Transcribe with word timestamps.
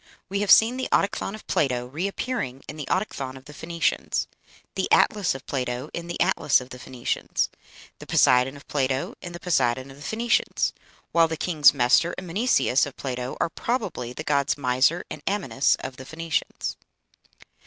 We 0.29 0.39
have 0.39 0.49
seen 0.49 0.77
the 0.77 0.89
Autochthon 0.91 1.35
of 1.35 1.45
Plato 1.45 1.85
reappearing 1.85 2.63
in 2.67 2.75
the 2.75 2.87
Autochthon 2.89 3.37
of 3.37 3.45
the 3.45 3.53
Phoenicians; 3.53 4.27
the 4.73 4.91
Atlas 4.91 5.35
of 5.35 5.45
Plato 5.45 5.91
in 5.93 6.07
the 6.07 6.19
Atlas 6.19 6.59
of 6.59 6.69
the 6.71 6.79
Phoenicians; 6.79 7.49
the 7.99 8.07
Poseidon 8.07 8.57
of 8.57 8.67
Plato 8.67 9.13
in 9.21 9.31
the 9.33 9.39
Poseidon 9.39 9.91
of 9.91 9.97
the 9.97 10.01
Phoenicians; 10.01 10.73
while 11.11 11.27
the 11.27 11.37
kings 11.37 11.71
Mestor 11.71 12.15
and 12.17 12.25
Mneseus 12.27 12.87
of 12.87 12.97
Plato 12.97 13.37
are 13.39 13.49
probably 13.49 14.11
the 14.11 14.23
gods 14.23 14.55
Misor 14.55 15.03
and 15.11 15.21
Amynus 15.27 15.75
of 15.83 15.97
the 15.97 16.05
Phoenicians. 16.05 16.77